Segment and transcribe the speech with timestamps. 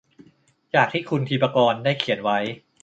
[0.75, 2.39] จากที่คุณทีปกรได้เขียนไว้